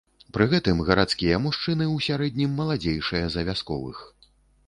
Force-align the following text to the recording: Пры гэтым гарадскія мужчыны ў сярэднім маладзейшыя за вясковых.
Пры 0.35 0.45
гэтым 0.53 0.79
гарадскія 0.87 1.39
мужчыны 1.43 1.85
ў 1.95 2.05
сярэднім 2.07 2.55
маладзейшыя 2.61 3.25
за 3.35 3.43
вясковых. 3.51 4.01